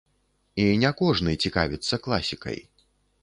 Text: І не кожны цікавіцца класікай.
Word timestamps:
І 0.63 0.63
не 0.83 0.91
кожны 1.01 1.35
цікавіцца 1.45 1.99
класікай. 2.05 2.57